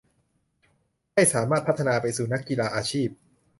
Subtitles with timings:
[1.13, 3.09] ให้สามารถพัฒนาไปสู่นักกีฬาอาชีพ